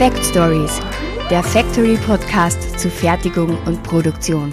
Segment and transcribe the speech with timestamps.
[0.00, 0.80] Fact Stories,
[1.28, 4.50] der Factory Podcast zu Fertigung und Produktion.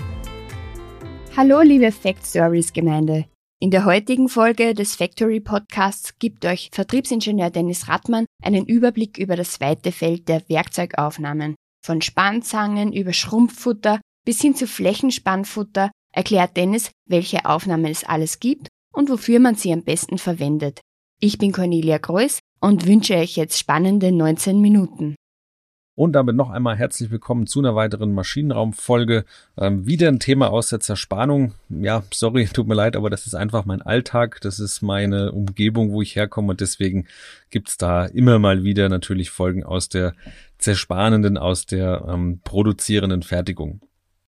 [1.38, 3.28] Hallo liebe Fact Stories Gemeinde.
[3.62, 9.38] In der heutigen Folge des Factory Podcasts gibt euch Vertriebsingenieur Dennis Rattmann einen Überblick über
[9.38, 11.56] das weite Feld der Werkzeugaufnahmen.
[11.82, 18.68] Von Spannzangen über Schrumpffutter bis hin zu Flächenspannfutter erklärt Dennis, welche Aufnahmen es alles gibt
[18.94, 20.82] und wofür man sie am besten verwendet.
[21.22, 25.16] Ich bin Cornelia Greuß und wünsche euch jetzt spannende 19 Minuten.
[25.98, 29.26] Und damit noch einmal herzlich willkommen zu einer weiteren Maschinenraumfolge.
[29.58, 31.56] Ähm, wieder ein Thema aus der Zerspannung.
[31.70, 34.40] Ja, sorry, tut mir leid, aber das ist einfach mein Alltag.
[34.42, 36.52] Das ist meine Umgebung, wo ich herkomme.
[36.52, 37.08] Und deswegen
[37.50, 40.14] gibt's da immer mal wieder natürlich Folgen aus der
[40.60, 43.82] zerspannenden, aus der ähm, produzierenden Fertigung.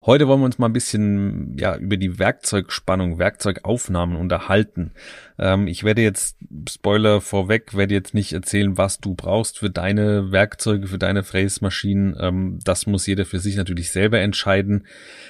[0.05, 4.91] Heute wollen wir uns mal ein bisschen ja über die Werkzeugspannung, Werkzeugaufnahmen unterhalten.
[5.37, 6.37] Ähm, ich werde jetzt
[6.69, 12.15] Spoiler vorweg, werde jetzt nicht erzählen, was du brauchst für deine Werkzeuge, für deine Fräsmaschinen.
[12.17, 14.87] Ähm, das muss jeder für sich natürlich selber entscheiden.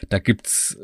[0.10, 0.78] Da gibt's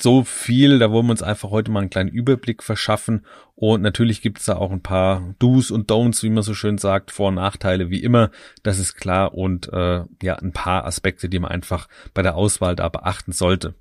[0.00, 3.22] so viel, da wollen wir uns einfach heute mal einen kleinen Überblick verschaffen
[3.58, 6.76] und natürlich gibt es da auch ein paar Do's und Don'ts, wie man so schön
[6.76, 8.30] sagt, Vor- und Nachteile, wie immer,
[8.62, 9.32] das ist klar.
[9.32, 13.74] Und äh, ja, ein paar Aspekte, die man einfach bei der Auswahl da beachten sollte.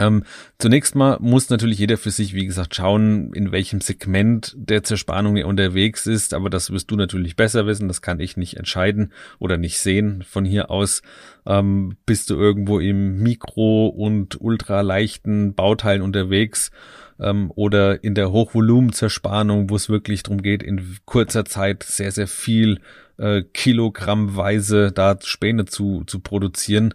[0.00, 0.22] Ähm,
[0.58, 5.36] zunächst mal muss natürlich jeder für sich, wie gesagt, schauen, in welchem Segment der Zerspannung
[5.36, 6.34] er unterwegs ist.
[6.34, 7.88] Aber das wirst du natürlich besser wissen.
[7.88, 10.22] Das kann ich nicht entscheiden oder nicht sehen.
[10.22, 11.02] Von hier aus
[11.46, 16.70] ähm, bist du irgendwo im Mikro- und ultraleichten Bauteilen unterwegs
[17.18, 22.28] ähm, oder in der Hochvolumenzerspannung, wo es wirklich darum geht, in kurzer Zeit sehr, sehr
[22.28, 22.80] viel
[23.16, 26.94] äh, Kilogrammweise da Späne zu, zu produzieren.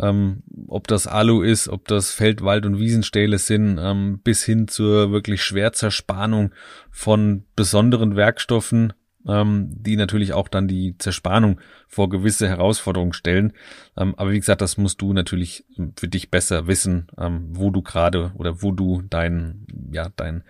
[0.00, 4.68] Ähm, ob das Alu ist, ob das Feld, Wald und Wiesenstähle sind, ähm, bis hin
[4.68, 6.52] zur wirklich Schwerzerspannung
[6.90, 8.92] von besonderen Werkstoffen,
[9.26, 13.52] ähm, die natürlich auch dann die Zerspannung vor gewisse Herausforderungen stellen.
[13.96, 15.64] Ähm, aber wie gesagt, das musst du natürlich
[15.98, 20.44] für dich besser wissen, ähm, wo du gerade oder wo du dein, ja, dein,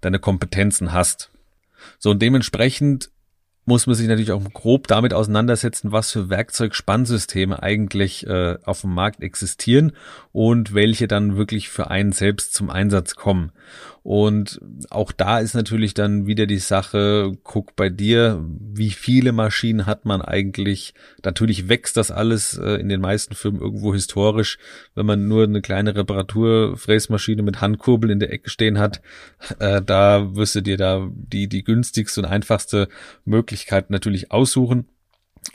[0.00, 1.30] deine Kompetenzen hast.
[1.98, 3.10] So, und dementsprechend
[3.64, 8.94] muss man sich natürlich auch grob damit auseinandersetzen, was für Werkzeugspannsysteme eigentlich äh, auf dem
[8.94, 9.92] Markt existieren
[10.32, 13.52] und welche dann wirklich für einen selbst zum Einsatz kommen.
[14.02, 19.86] Und auch da ist natürlich dann wieder die Sache, guck bei dir, wie viele Maschinen
[19.86, 20.92] hat man eigentlich?
[21.24, 24.58] Natürlich wächst das alles äh, in den meisten Firmen irgendwo historisch.
[24.96, 29.02] Wenn man nur eine kleine Reparaturfräsmaschine mit Handkurbel in der Ecke stehen hat,
[29.60, 32.88] äh, da wirst du dir da die, die günstigste und einfachste
[33.52, 34.88] Möglichkeit natürlich aussuchen.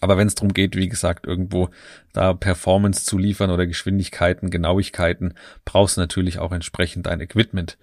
[0.02, 1.70] Aber wenn es darum geht, wie gesagt, irgendwo
[2.14, 5.34] da Performance zu liefern oder Geschwindigkeiten, Genauigkeiten,
[5.66, 7.78] brauchst du natürlich auch entsprechend dein Equipment.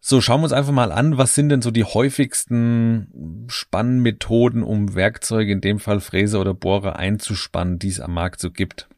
[0.00, 4.94] So, schauen wir uns einfach mal an, was sind denn so die häufigsten Spannmethoden, um
[4.94, 8.88] Werkzeuge, in dem Fall Fräse oder Bohrer, einzuspannen, die es am Markt so gibt.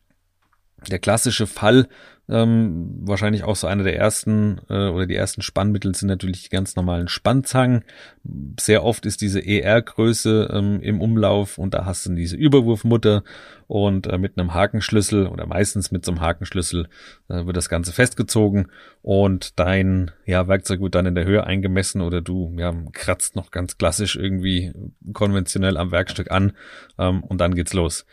[0.90, 1.88] Der klassische Fall
[2.26, 6.48] ähm, wahrscheinlich auch so einer der ersten äh, oder die ersten Spannmittel sind natürlich die
[6.48, 7.84] ganz normalen Spannzangen.
[8.58, 13.24] Sehr oft ist diese ER-Größe ähm, im Umlauf und da hast du diese Überwurfmutter
[13.66, 16.88] und äh, mit einem Hakenschlüssel oder meistens mit so einem Hakenschlüssel
[17.28, 18.68] äh, wird das Ganze festgezogen
[19.02, 23.50] und dein ja, Werkzeug wird dann in der Höhe eingemessen oder du ja, kratzt noch
[23.50, 24.72] ganz klassisch irgendwie
[25.12, 26.52] konventionell am Werkstück an
[26.98, 28.06] ähm, und dann geht's los.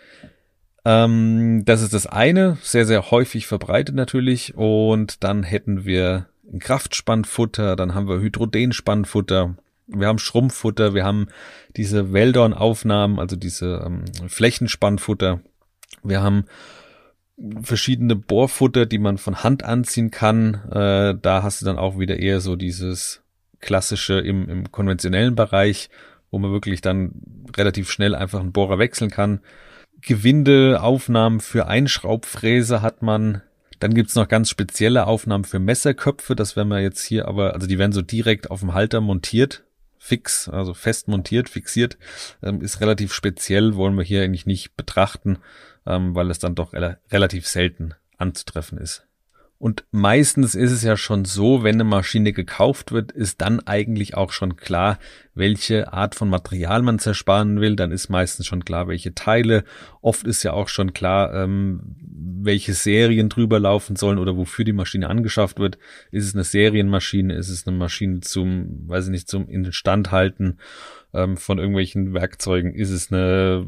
[0.84, 4.56] Ähm, das ist das eine, sehr, sehr häufig verbreitet natürlich.
[4.56, 6.28] Und dann hätten wir
[6.60, 9.56] Kraftspannfutter, dann haben wir Hydrodenspannfutter,
[9.88, 11.28] wir haben Schrumpffutter, wir haben
[11.76, 15.42] diese Weldorn-Aufnahmen, also diese ähm, Flächenspannfutter.
[16.04, 16.46] Wir haben
[17.62, 20.56] verschiedene Bohrfutter, die man von Hand anziehen kann.
[20.72, 23.22] Äh, da hast du dann auch wieder eher so dieses
[23.60, 25.90] klassische im, im konventionellen Bereich,
[26.32, 27.14] wo man wirklich dann
[27.56, 29.42] relativ schnell einfach einen Bohrer wechseln kann.
[30.02, 33.42] Gewindeaufnahmen für Einschraubfräse hat man.
[33.80, 36.36] Dann gibt's noch ganz spezielle Aufnahmen für Messerköpfe.
[36.36, 39.64] Das werden wir jetzt hier aber, also die werden so direkt auf dem Halter montiert.
[39.98, 41.98] Fix, also fest montiert, fixiert.
[42.44, 45.38] Ähm, ist relativ speziell, wollen wir hier eigentlich nicht betrachten,
[45.86, 49.08] ähm, weil es dann doch re relativ selten anzutreffen ist.
[49.62, 54.18] Und meistens ist es ja schon so, wenn eine Maschine gekauft wird, ist dann eigentlich
[54.18, 54.98] auch schon klar,
[55.36, 57.76] welche Art von Material man zersparen will.
[57.76, 59.64] Dann ist meistens schon klar, welche Teile.
[60.02, 64.74] Oft ist ja auch schon klar, ähm, welche Serien drüber laufen sollen oder wofür die
[64.74, 65.78] Maschine angeschafft wird.
[66.10, 67.36] Ist es eine Serienmaschine?
[67.36, 70.58] Ist es eine Maschine zum, weiß ich nicht, zum Instandhalten
[71.14, 72.74] ähm, von irgendwelchen Werkzeugen?
[72.74, 73.68] Ist es eine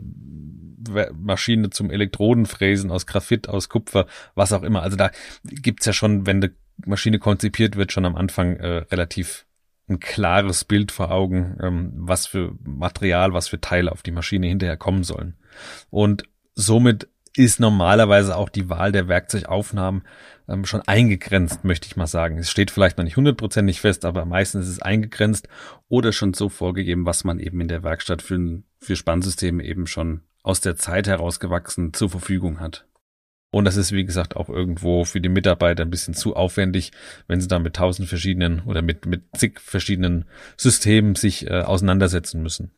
[1.14, 4.82] Maschine zum Elektrodenfräsen aus Graphit, aus Kupfer, was auch immer.
[4.82, 5.12] Also da
[5.44, 6.52] gibt's ja schon, wenn die
[6.86, 9.46] Maschine konzipiert wird, schon am Anfang äh, relativ
[9.90, 14.48] ein klares Bild vor Augen, ähm, was für Material, was für Teile auf die Maschine
[14.48, 15.36] hinterher kommen sollen.
[15.90, 16.24] Und
[16.56, 20.04] somit ist normalerweise auch die Wahl der Werkzeugaufnahmen
[20.48, 22.38] ähm, schon eingegrenzt, möchte ich mal sagen.
[22.38, 25.48] Es steht vielleicht noch nicht hundertprozentig fest, aber meistens ist es eingegrenzt
[25.90, 30.22] oder schon so vorgegeben, was man eben in der Werkstatt für, für Spannsysteme eben schon
[30.44, 32.86] aus der Zeit herausgewachsen zur Verfügung hat.
[33.52, 36.92] Und das ist, wie gesagt, auch irgendwo für die Mitarbeiter ein bisschen zu aufwendig,
[37.28, 40.26] wenn sie da mit tausend verschiedenen oder mit, mit zig verschiedenen
[40.58, 42.72] Systemen sich äh, auseinandersetzen müssen.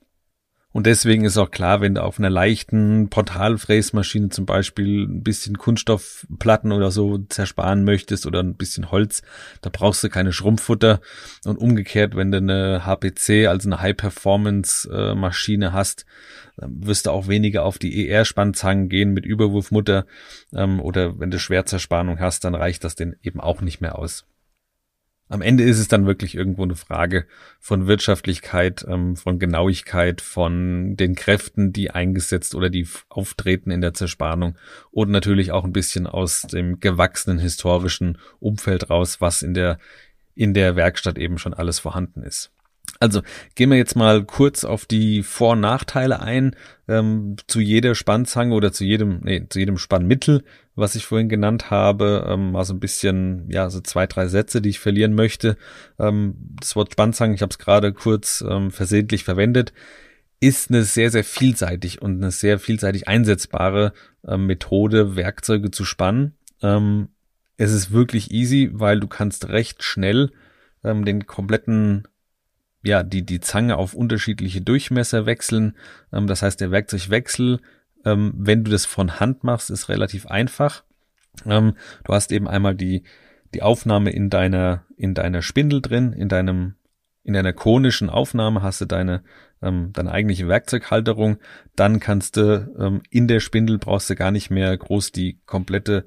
[0.75, 5.57] Und deswegen ist auch klar, wenn du auf einer leichten Portalfräsmaschine zum Beispiel ein bisschen
[5.57, 9.21] Kunststoffplatten oder so zersparen möchtest oder ein bisschen Holz,
[9.61, 10.99] da brauchst du keine Schrumpffutter.
[11.45, 16.05] Und umgekehrt, wenn du eine HPC, also eine High-Performance-Maschine hast,
[16.57, 20.05] wirst du auch weniger auf die ER-Spannzangen gehen mit Überwurfmutter.
[20.53, 24.25] Ähm, oder wenn du Schwerzerspannung hast, dann reicht das denn eben auch nicht mehr aus.
[25.27, 27.25] Am Ende ist es dann wirklich irgendwo eine Frage
[27.59, 33.95] von Wirtschaftlichkeit, ähm, von Genauigkeit, von den Kräften, die eingesetzt oder die auftreten in der
[33.95, 34.55] Zerspannung
[34.91, 39.79] und natürlich auch ein bisschen aus dem gewachsenen historischen Umfeld raus, was in der
[40.35, 42.51] in der Werkstatt eben schon alles vorhanden ist.
[43.05, 43.21] Also
[43.53, 46.55] gehen wir jetzt mal kurz auf die Vor- und Nachteile ein
[46.87, 50.43] ähm, zu jeder Spannzange oder zu jedem, nee, zu jedem Spannmittel,
[50.73, 52.25] was ich vorhin genannt habe.
[52.27, 55.55] Ähm, mal so ein bisschen, ja, so zwei, drei Sätze, die ich verlieren möchte.
[55.99, 59.71] Ähm, das Wort Spannzange, ich habe es gerade kurz ähm, versehentlich verwendet,
[60.39, 63.93] ist eine sehr, sehr vielseitig und eine sehr vielseitig einsetzbare
[64.27, 66.33] äh, Methode, Werkzeuge zu spannen.
[66.63, 67.09] Ähm,
[67.57, 70.31] es ist wirklich easy, weil du kannst recht schnell
[70.83, 72.07] ähm, den kompletten
[72.85, 75.75] ja, die, die Zange auf unterschiedliche Durchmesser wechseln.
[76.13, 77.59] Ähm, das heißt, der Werkzeugwechsel,
[78.05, 80.83] ähm, wenn du das von Hand machst, ist relativ einfach.
[81.45, 81.73] Ähm,
[82.03, 83.03] du hast eben einmal die,
[83.53, 86.75] die Aufnahme in deiner, in deiner Spindel drin, in deinem,
[87.23, 89.23] in deiner konischen Aufnahme hast du deine,
[89.63, 91.37] ähm, deine eigentliche Werkzeughalterung.
[91.75, 96.05] Dann kannst du ähm, in der Spindel brauchst du gar nicht mehr groß die komplette,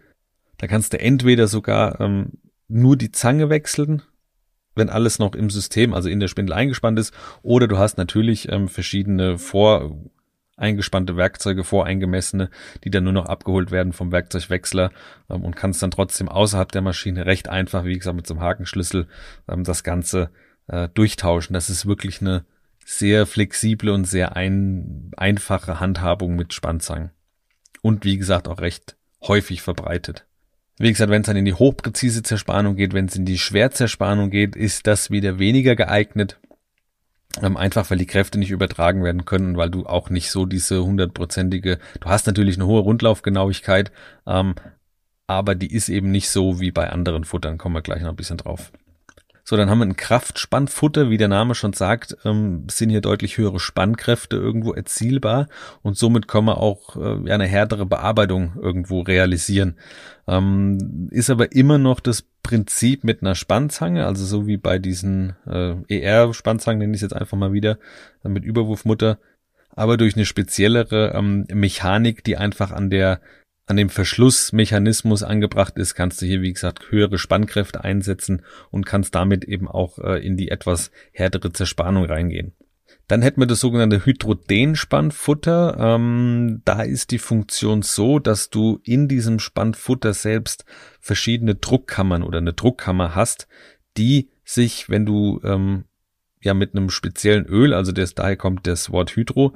[0.58, 2.38] da kannst du entweder sogar ähm,
[2.68, 4.02] nur die Zange wechseln,
[4.78, 7.12] wenn alles noch im System, also in der Spindel eingespannt ist.
[7.42, 12.50] Oder du hast natürlich ähm, verschiedene voreingespannte Werkzeuge, voreingemessene,
[12.84, 14.90] die dann nur noch abgeholt werden vom Werkzeugwechsler
[15.28, 18.42] ähm, und kannst dann trotzdem außerhalb der Maschine recht einfach, wie gesagt, mit so einem
[18.42, 19.06] Hakenschlüssel
[19.48, 20.30] ähm, das Ganze
[20.68, 21.54] äh, durchtauschen.
[21.54, 22.44] Das ist wirklich eine
[22.84, 27.10] sehr flexible und sehr ein, einfache Handhabung mit Spannzangen.
[27.82, 30.27] Und wie gesagt auch recht häufig verbreitet.
[30.78, 34.30] Wie gesagt, wenn es dann in die hochpräzise Zerspannung geht, wenn es in die Schwerzerspannung
[34.30, 36.38] geht, ist das wieder weniger geeignet.
[37.42, 40.84] Ähm, einfach weil die Kräfte nicht übertragen werden können, weil du auch nicht so diese
[40.84, 43.92] hundertprozentige, du hast natürlich eine hohe Rundlaufgenauigkeit,
[44.26, 44.54] ähm,
[45.26, 48.16] aber die ist eben nicht so wie bei anderen Futtern, kommen wir gleich noch ein
[48.16, 48.72] bisschen drauf.
[49.48, 53.38] So, dann haben wir ein Kraftspannfutter, wie der Name schon sagt, ähm, sind hier deutlich
[53.38, 55.46] höhere Spannkräfte irgendwo erzielbar
[55.80, 59.78] und somit können wir auch äh, eine härtere Bearbeitung irgendwo realisieren.
[60.26, 65.34] Ähm, ist aber immer noch das Prinzip mit einer Spannzange, also so wie bei diesen
[65.46, 67.78] äh, ER-Spannzangen, nenne ich es jetzt einfach mal wieder,
[68.24, 69.18] äh, mit Überwurfmutter,
[69.74, 73.22] aber durch eine speziellere ähm, Mechanik, die einfach an der
[73.68, 79.14] an dem Verschlussmechanismus angebracht ist, kannst du hier, wie gesagt, höhere Spannkräfte einsetzen und kannst
[79.14, 82.54] damit eben auch äh, in die etwas härtere Zerspannung reingehen.
[83.08, 85.76] Dann hätten wir das sogenannte Hydrodenspannfutter.
[85.78, 90.64] Ähm, da ist die Funktion so, dass du in diesem Spannfutter selbst
[91.00, 93.48] verschiedene Druckkammern oder eine Druckkammer hast,
[93.98, 95.84] die sich, wenn du ähm,
[96.40, 99.54] ja mit einem speziellen Öl, also das, daher kommt das Wort Hydro,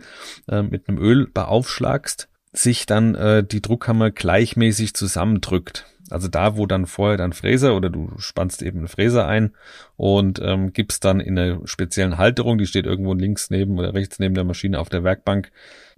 [0.48, 5.86] äh, mit einem Öl beaufschlagst, sich dann äh, die Druckkammer gleichmäßig zusammendrückt.
[6.10, 9.52] Also da, wo dann vorher dann Fräser oder du spannst eben eine Fräser ein
[9.96, 14.18] und ähm, gibst dann in einer speziellen Halterung, die steht irgendwo links neben oder rechts
[14.18, 15.50] neben der Maschine auf der Werkbank.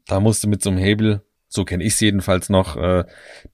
[0.06, 3.04] Da musst du mit so einem Hebel, so kenne ich jedenfalls noch, äh,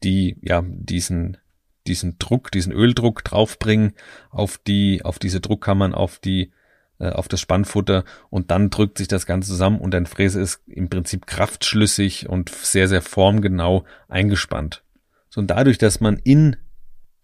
[0.03, 1.39] die ja diesen
[1.87, 3.95] diesen Druck, diesen Öldruck draufbringen
[4.29, 6.53] auf die auf diese Druckkammern, auf die
[7.01, 10.61] äh, auf das Spannfutter und dann drückt sich das Ganze zusammen und dein Fräse ist
[10.67, 14.85] im Prinzip kraftschlüssig und sehr, sehr formgenau eingespannt.
[15.29, 16.57] So, und dadurch, dass man in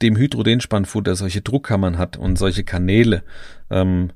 [0.03, 3.23] dem Hydrodenspannfutter solche Druckkammern hat und solche Kanäle,
[3.71, 4.13] ähm,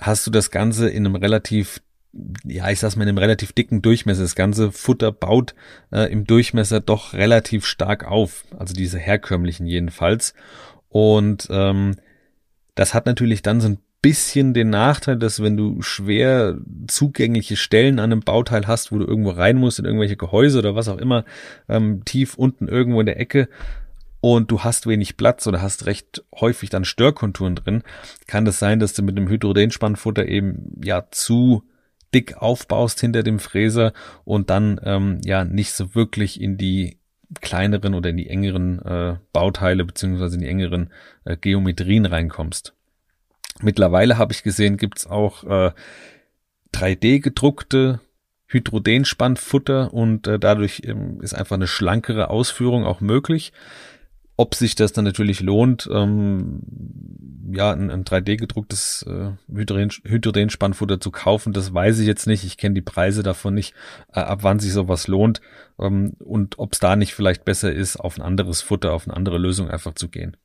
[0.00, 1.80] hast du das Ganze in einem relativ
[2.44, 4.22] ja, ich sag's mal, in einem relativ dicken Durchmesser.
[4.22, 5.54] Das ganze Futter baut
[5.90, 8.44] äh, im Durchmesser doch relativ stark auf.
[8.56, 10.34] Also diese herkömmlichen jedenfalls.
[10.88, 11.96] Und ähm,
[12.74, 16.58] das hat natürlich dann so ein bisschen den Nachteil, dass wenn du schwer
[16.88, 20.74] zugängliche Stellen an einem Bauteil hast, wo du irgendwo rein musst in irgendwelche Gehäuse oder
[20.74, 21.24] was auch immer,
[21.70, 23.48] ähm, tief unten irgendwo in der Ecke
[24.20, 27.82] und du hast wenig Platz oder hast recht häufig dann Störkonturen drin,
[28.26, 31.62] kann das sein, dass du mit dem Hydrodenspannfutter eben ja zu
[32.12, 33.94] dick aufbaust hinter dem Fräser
[34.24, 36.98] und dann ähm, ja nicht so wirklich in die
[37.40, 40.90] kleineren oder in die engeren äh, Bauteile beziehungsweise in die engeren
[41.24, 42.73] äh, Geometrien reinkommst.
[43.60, 45.72] Mittlerweile habe ich gesehen, gibt's auch äh,
[46.72, 48.00] 3D gedruckte
[48.46, 53.52] Hydrodenspannfutter und äh, dadurch ähm, ist einfach eine schlankere Ausführung auch möglich.
[54.36, 56.60] Ob sich das dann natürlich lohnt, ähm,
[57.52, 62.42] ja, ein, ein 3D gedrucktes äh, Hydrogen, Hydrogenspannfutter zu kaufen, das weiß ich jetzt nicht.
[62.42, 63.74] Ich kenne die Preise davon nicht,
[64.12, 65.40] äh, ab wann sich sowas lohnt
[65.78, 69.16] ähm, und ob es da nicht vielleicht besser ist, auf ein anderes Futter, auf eine
[69.16, 70.36] andere Lösung einfach zu gehen.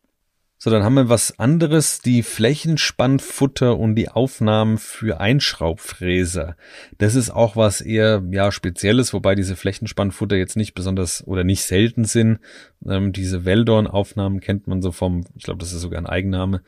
[0.62, 6.58] So, dann haben wir was anderes, die Flächenspannfutter und die Aufnahmen für Einschraubfräser.
[6.98, 11.64] Das ist auch was eher, ja, spezielles, wobei diese Flächenspannfutter jetzt nicht besonders oder nicht
[11.64, 12.40] selten sind.
[12.86, 16.62] Ähm, diese Weldorn-Aufnahmen kennt man so vom, ich glaube, das ist sogar ein Eigenname,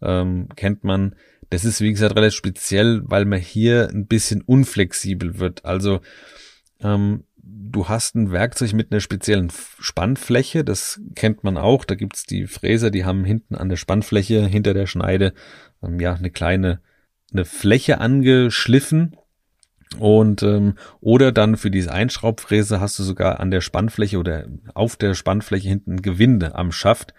[0.00, 1.16] ähm, kennt man.
[1.50, 5.64] Das ist, wie gesagt, relativ speziell, weil man hier ein bisschen unflexibel wird.
[5.64, 6.00] Also,
[6.80, 7.24] ähm,
[7.72, 11.84] du hast ein Werkzeug mit einer speziellen Spannfläche, das kennt man auch.
[11.84, 15.32] Da gibt's die Fräser, die haben hinten an der Spannfläche, hinter der Schneide,
[15.82, 16.80] ähm, ja, eine kleine
[17.32, 19.16] eine Fläche angeschliffen.
[19.98, 24.96] Und ähm, oder dann für diese Einschraubfräse hast du sogar an der Spannfläche oder auf
[24.96, 27.12] der Spannfläche hinten Gewinde am Schaft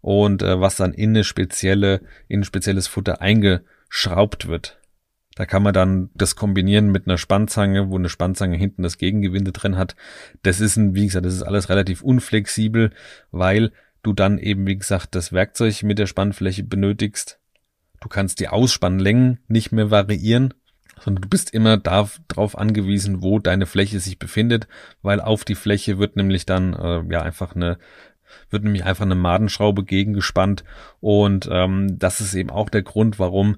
[0.00, 4.79] und äh, was dann in eine spezielle in ein spezielles Futter eingeschraubt wird.
[5.40, 9.52] Da kann man dann das kombinieren mit einer Spannzange, wo eine Spannzange hinten das Gegengewinde
[9.52, 9.96] drin hat.
[10.42, 12.90] Das ist ein, wie gesagt, das ist alles relativ unflexibel,
[13.30, 17.40] weil du dann eben, wie gesagt, das Werkzeug mit der Spannfläche benötigst.
[18.02, 20.52] Du kannst die Ausspannlängen nicht mehr variieren,
[21.00, 24.68] sondern du bist immer darauf angewiesen, wo deine Fläche sich befindet,
[25.00, 27.78] weil auf die Fläche wird nämlich dann äh, ja einfach eine
[28.50, 30.64] wird nämlich einfach eine Madenschraube gegengespannt
[31.00, 33.56] und ähm, das ist eben auch der Grund, warum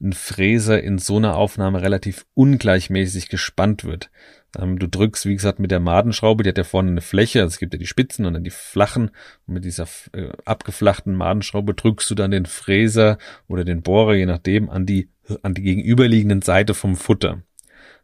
[0.00, 4.10] ein Fräser in so einer Aufnahme relativ ungleichmäßig gespannt wird.
[4.58, 7.54] Ähm, du drückst, wie gesagt, mit der Madenschraube, die hat ja vorne eine Fläche, also
[7.54, 9.10] es gibt ja die Spitzen und dann die flachen.
[9.46, 14.26] Und mit dieser äh, abgeflachten Madenschraube drückst du dann den Fräser oder den Bohrer, je
[14.26, 15.08] nachdem, an die,
[15.42, 17.42] an die gegenüberliegenden Seite vom Futter.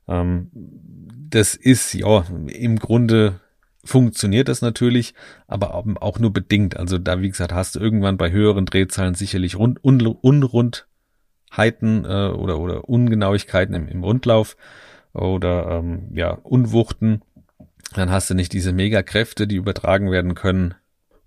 [0.09, 0.51] Ähm,
[1.29, 3.41] das ist, ja, im Grunde
[3.85, 5.15] funktioniert das natürlich,
[5.47, 6.77] aber auch nur bedingt.
[6.77, 10.87] Also da, wie gesagt, hast du irgendwann bei höheren Drehzahlen sicherlich rund, un, unrund
[11.57, 14.57] Heiten äh, oder, oder Ungenauigkeiten im, im Rundlauf
[15.13, 17.23] oder ähm, ja, Unwuchten,
[17.95, 20.75] dann hast du nicht diese Megakräfte, die übertragen werden können.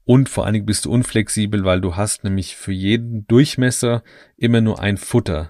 [0.05, 4.03] Und vor allen Dingen bist du unflexibel, weil du hast nämlich für jeden Durchmesser
[4.37, 5.49] immer nur ein Futter.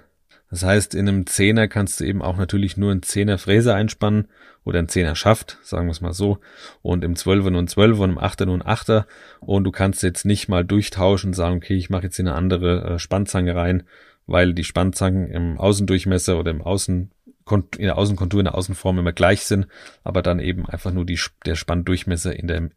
[0.50, 4.28] Das heißt, in einem Zehner kannst du eben auch natürlich nur einen Zehner Fräser einspannen
[4.64, 6.40] oder einen Zehner Schaft, sagen wir es mal so.
[6.82, 9.08] Und im Zwölfer nur ein Zwölfer und im Achter nur ein Achter.
[9.42, 12.36] Und du kannst jetzt nicht mal durchtauschen und sagen, okay, ich mache jetzt hier eine
[12.36, 13.84] andere äh, Spannzange rein,
[14.28, 17.12] weil die Spannzangen im Außendurchmesser oder im Außen
[17.52, 19.68] in der Außenkontur, in der Außenform immer gleich sind,
[20.04, 22.70] aber dann eben einfach nur die, der Spanndurchmesser in der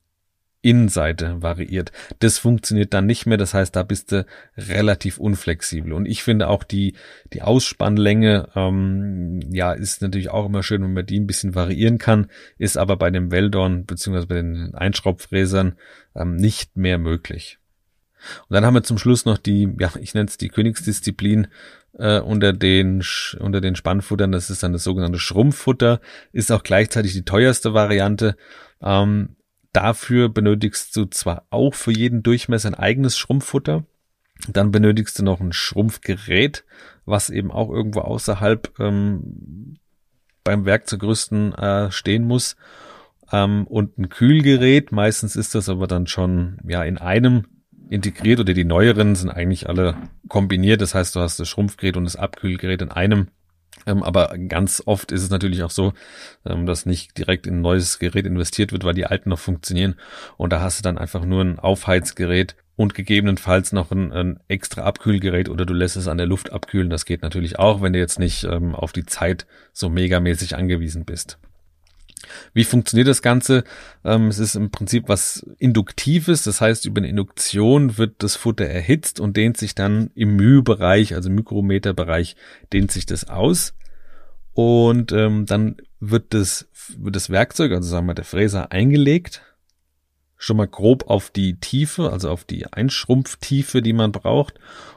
[0.61, 1.93] Innenseite variiert.
[2.19, 4.27] Das funktioniert dann nicht mehr, das heißt, da bist du
[4.57, 5.93] relativ unflexibel.
[5.93, 6.95] Und ich finde auch die,
[7.33, 11.99] die Ausspannlänge, ähm, ja, ist natürlich auch immer schön, wenn man die ein bisschen variieren
[11.99, 12.27] kann,
[12.59, 15.77] ist aber bei dem Weldorn beziehungsweise bei den Einschraubfräsern
[16.17, 17.59] ähm, nicht mehr möglich.
[18.49, 21.49] Und dann haben wir zum Schluss noch die, ja, ich nenne es die Königsdisziplin
[21.99, 23.03] äh, unter den
[23.39, 24.33] unter den Spannfuttern.
[24.33, 26.01] Das ist dann das sogenannte Schrumpffutter,
[26.33, 28.37] ist auch gleichzeitig die teuerste Variante.
[28.83, 29.37] Ähm,
[29.73, 33.85] dafür benötigst du zwar auch für jeden Durchmesser ein eigenes Schrumpffutter.
[34.47, 36.65] Dann benötigst du noch ein Schrumpfgerät,
[37.05, 39.79] was eben auch irgendwo außerhalb ähm,
[40.45, 42.57] beim Werkzeugrüsten äh, stehen muss.
[43.33, 47.45] Ähm, und ein Kühlgerät, meistens ist das aber dann schon ja in einem
[47.91, 49.97] integriert oder die neueren sind eigentlich alle
[50.29, 50.81] kombiniert.
[50.81, 53.29] Das heißt, du hast das Schrumpfgerät und das Abkühlgerät in einem.
[53.87, 55.93] Ähm, aber ganz oft ist es natürlich auch so,
[56.45, 59.95] ähm, dass nicht direkt in ein neues Gerät investiert wird, weil die alten noch funktionieren.
[60.37, 64.83] Und da hast du dann einfach nur ein Aufheizgerät und gegebenenfalls noch ein, ein extra
[64.83, 66.91] Abkühlgerät oder du lässt es an der Luft abkühlen.
[66.91, 71.05] Das geht natürlich auch, wenn du jetzt nicht ähm, auf die Zeit so megamäßig angewiesen
[71.05, 71.39] bist.
[72.55, 73.65] Wie funktioniert das Ganze?
[74.05, 78.67] Ähm, es ist im Prinzip was Induktives, das heißt, über eine Induktion wird das Futter
[78.67, 82.37] erhitzt und dehnt sich dann im Mühbereich, also Mikrometerbereich,
[82.73, 83.75] dehnt sich das aus.
[84.55, 89.43] Und ähm, dann wird das, wird das Werkzeug, also sagen wir der Fräser, eingelegt.
[90.37, 94.55] Schon mal grob auf die Tiefe, also auf die Einschrumpftiefe, die man braucht.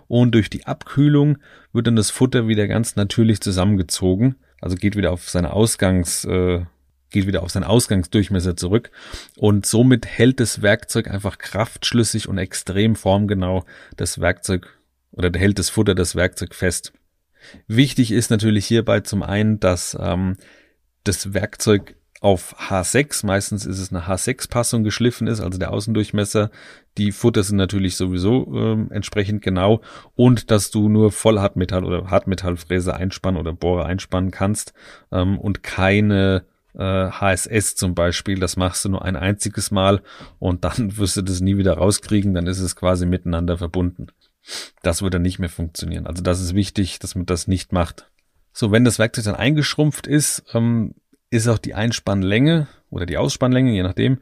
[0.07, 1.37] Und durch die Abkühlung
[1.73, 4.35] wird dann das Futter wieder ganz natürlich zusammengezogen.
[4.61, 6.65] Also geht wieder auf seine Ausgangs, äh,
[7.11, 8.91] geht wieder auf seinen Ausgangsdurchmesser zurück
[9.37, 13.65] und somit hält das Werkzeug einfach kraftschlüssig und extrem formgenau
[13.97, 14.67] das Werkzeug
[15.11, 16.93] oder hält das Futter das Werkzeug fest.
[17.67, 20.37] Wichtig ist natürlich hierbei zum einen, dass ähm,
[21.03, 26.51] das Werkzeug auf H6, meistens ist es eine H6-Passung geschliffen ist, also der Außendurchmesser.
[26.99, 29.81] Die Futter sind natürlich sowieso äh, entsprechend genau
[30.15, 34.73] und dass du nur Vollhartmetall oder Hartmetallfräse einspannen oder Bohrer einspannen kannst
[35.11, 36.45] ähm, und keine
[36.79, 40.01] HSS zum Beispiel, das machst du nur ein einziges Mal
[40.39, 44.07] und dann wirst du das nie wieder rauskriegen, dann ist es quasi miteinander verbunden.
[44.81, 46.07] Das würde nicht mehr funktionieren.
[46.07, 48.09] Also das ist wichtig, dass man das nicht macht.
[48.53, 50.95] So, wenn das Werkzeug dann eingeschrumpft ist, ähm,
[51.29, 54.19] ist auch die Einspannlänge oder die Ausspannlänge, je nachdem,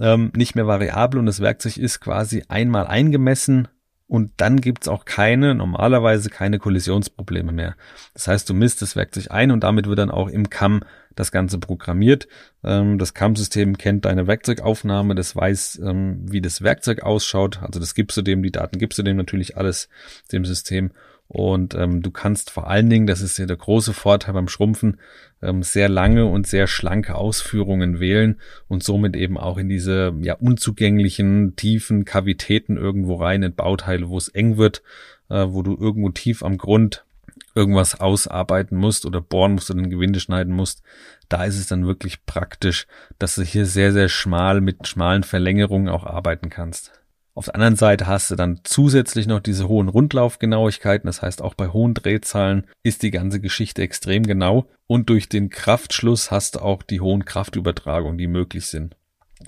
[0.00, 3.68] ähm, nicht mehr variabel und das Werkzeug ist quasi einmal eingemessen
[4.12, 7.76] und dann gibt's auch keine, normalerweise keine Kollisionsprobleme mehr.
[8.12, 11.32] Das heißt, du misst das Werkzeug ein und damit wird dann auch im Kamm das
[11.32, 12.28] Ganze programmiert.
[12.62, 17.62] Ähm, das Kamm-System kennt deine Werkzeugaufnahme, das weiß, ähm, wie das Werkzeug ausschaut.
[17.62, 19.88] Also das gibst du dem, die Daten gibst du dem natürlich alles
[20.30, 20.90] dem System
[21.32, 25.00] und ähm, du kannst vor allen Dingen, das ist ja der große Vorteil beim Schrumpfen,
[25.40, 30.34] ähm, sehr lange und sehr schlanke Ausführungen wählen und somit eben auch in diese ja
[30.34, 34.82] unzugänglichen tiefen Kavitäten irgendwo rein in Bauteile, wo es eng wird,
[35.30, 37.06] äh, wo du irgendwo tief am Grund
[37.54, 40.82] irgendwas ausarbeiten musst oder bohren musst oder ein Gewinde schneiden musst,
[41.30, 42.86] da ist es dann wirklich praktisch,
[43.18, 46.92] dass du hier sehr, sehr schmal mit schmalen Verlängerungen auch arbeiten kannst.
[47.34, 51.06] Auf der anderen Seite hast du dann zusätzlich noch diese hohen Rundlaufgenauigkeiten.
[51.06, 54.68] Das heißt, auch bei hohen Drehzahlen ist die ganze Geschichte extrem genau.
[54.86, 58.96] Und durch den Kraftschluss hast du auch die hohen Kraftübertragungen, die möglich sind.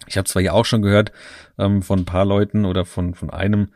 [0.07, 1.12] Ich habe zwar ja auch schon gehört
[1.59, 3.69] ähm, von ein paar Leuten oder von, von einem,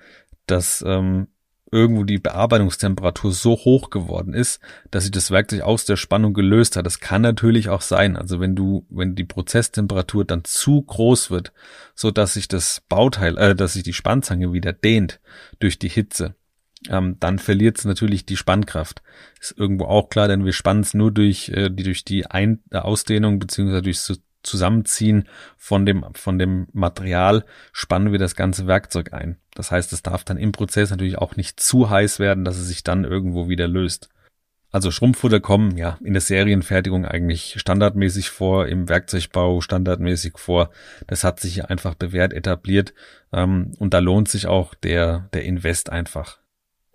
[0.46, 1.28] dass ähm,
[1.70, 4.60] irgendwo die Bearbeitungstemperatur so hoch geworden ist,
[4.90, 6.86] dass sich das Werkzeug aus der Spannung gelöst hat.
[6.86, 8.16] Das kann natürlich auch sein.
[8.16, 11.52] Also wenn du, wenn die Prozesstemperatur dann zu groß wird,
[11.94, 15.20] so dass sich das Bauteil, äh, dass sich die Spannzange wieder dehnt
[15.58, 16.34] durch die Hitze,
[16.88, 19.02] ähm, dann verliert es natürlich die Spannkraft.
[19.40, 22.62] Ist irgendwo auch klar, denn wir spannen es nur durch äh, die durch die Ein
[22.70, 23.98] Ausdehnung beziehungsweise durch
[24.48, 29.36] Zusammenziehen von dem, von dem Material spannen wir das ganze Werkzeug ein.
[29.54, 32.68] Das heißt, es darf dann im Prozess natürlich auch nicht zu heiß werden, dass es
[32.68, 34.08] sich dann irgendwo wieder löst.
[34.70, 40.70] Also Schrumpffutter kommen ja in der Serienfertigung eigentlich standardmäßig vor, im Werkzeugbau standardmäßig vor.
[41.06, 42.92] Das hat sich hier einfach bewährt etabliert
[43.32, 46.38] ähm, und da lohnt sich auch der, der Invest einfach.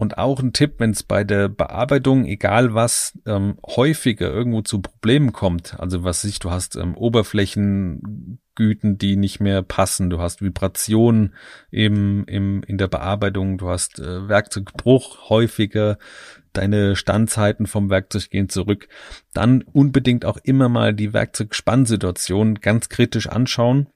[0.04, 4.82] Und auch ein Tipp, wenn es bei der Bearbeitung, egal was, ähm, häufiger irgendwo zu
[4.82, 10.42] Problemen kommt, also was sich, du hast ähm, Oberflächengüten, die nicht mehr passen, du hast
[10.42, 11.34] Vibrationen
[11.72, 15.98] im, im, in der Bearbeitung, du hast äh, Werkzeugbruch häufiger,
[16.52, 18.90] deine Standzeiten vom Werkzeug gehen zurück,
[19.34, 23.88] dann unbedingt auch immer mal die Werkzeugspannsituation ganz kritisch anschauen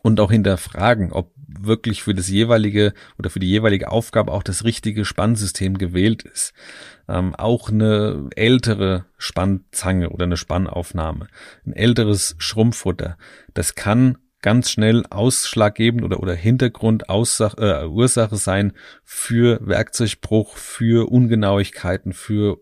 [0.00, 4.64] und auch hinterfragen, ob wirklich für das jeweilige oder für die jeweilige Aufgabe auch das
[4.64, 6.52] richtige Spannsystem gewählt ist.
[7.08, 11.28] Ähm, auch eine ältere Spannzange oder eine Spannaufnahme,
[11.66, 13.16] ein älteres Schrumpffutter,
[13.54, 18.72] das kann ganz schnell ausschlaggebend oder, oder Hintergrund, äh, Ursache sein
[19.04, 22.58] für Werkzeugbruch, für Ungenauigkeiten, für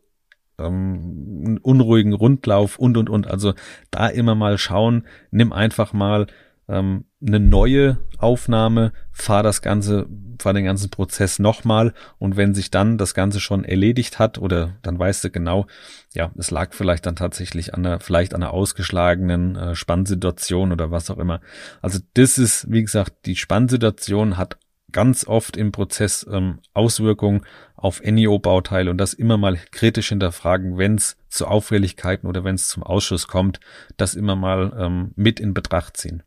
[0.59, 3.27] ähm, unruhigen Rundlauf und, und, und.
[3.27, 3.55] Also
[3.91, 6.27] da immer mal schauen, nimm einfach mal
[6.71, 10.07] ähm, eine neue Aufnahme, fahr das Ganze,
[10.41, 14.77] fahr den ganzen Prozess nochmal und wenn sich dann das Ganze schon erledigt hat oder
[14.83, 15.67] dann weißt du genau,
[16.15, 20.91] ja, es lag vielleicht dann tatsächlich an einer, vielleicht an einer ausgeschlagenen äh, Spannsituation oder
[20.91, 21.41] was auch immer.
[21.83, 24.59] Also das ist, wie gesagt, die Spannsituation hat
[24.93, 27.43] ganz oft im Prozess ähm, Auswirkungen
[27.77, 32.69] auf NEO-Bauteile und das immer mal kritisch hinterfragen, wenn es zu Auffälligkeiten oder wenn es
[32.69, 33.61] zum Ausschuss kommt,
[33.97, 36.23] das immer mal ähm, mit in Betracht ziehen.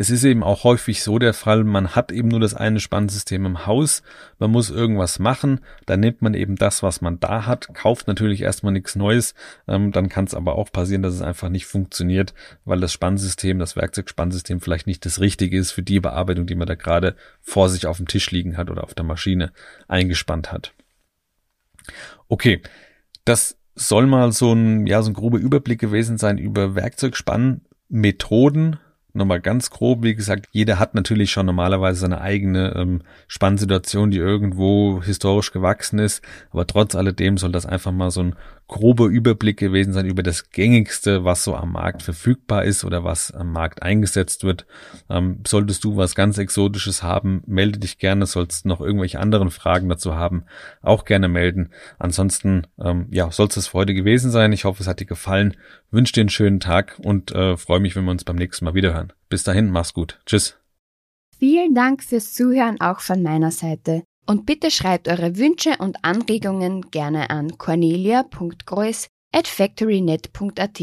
[0.00, 3.44] Es ist eben auch häufig so der Fall, man hat eben nur das eine Spannsystem
[3.44, 4.02] im Haus,
[4.38, 8.40] man muss irgendwas machen, dann nimmt man eben das, was man da hat, kauft natürlich
[8.40, 9.34] erstmal nichts Neues,
[9.68, 12.32] ähm, dann kann es aber auch passieren, dass es einfach nicht funktioniert,
[12.64, 16.66] weil das Spannsystem, das Werkzeugspannsystem vielleicht nicht das Richtige ist für die Bearbeitung, die man
[16.66, 19.52] da gerade vor sich auf dem Tisch liegen hat oder auf der Maschine
[19.86, 20.72] eingespannt hat.
[22.26, 22.62] Okay,
[23.26, 28.78] das soll mal so ein, ja, so ein grober Überblick gewesen sein über Werkzeugspannmethoden,
[29.14, 34.18] nochmal ganz grob, wie gesagt, jeder hat natürlich schon normalerweise seine eigene ähm, Spannsituation, die
[34.18, 38.36] irgendwo historisch gewachsen ist, aber trotz alledem soll das einfach mal so ein
[38.70, 43.32] grober Überblick gewesen sein über das gängigste, was so am Markt verfügbar ist oder was
[43.32, 44.64] am Markt eingesetzt wird.
[45.10, 48.26] Ähm, solltest du was ganz Exotisches haben, melde dich gerne.
[48.26, 50.44] Sollst noch irgendwelche anderen Fragen dazu haben,
[50.82, 51.70] auch gerne melden.
[51.98, 54.52] Ansonsten, ähm, ja, soll es für heute gewesen sein.
[54.52, 55.56] Ich hoffe, es hat dir gefallen.
[55.90, 58.74] Wünsche dir einen schönen Tag und äh, freue mich, wenn wir uns beim nächsten Mal
[58.74, 59.12] wiederhören.
[59.28, 60.20] Bis dahin, mach's gut.
[60.26, 60.56] Tschüss.
[61.38, 64.04] Vielen Dank fürs Zuhören auch von meiner Seite.
[64.30, 70.80] Und bitte schreibt eure Wünsche und Anregungen gerne an cornelia.grois at factorynet.at.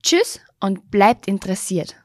[0.00, 1.96] Tschüss und bleibt interessiert.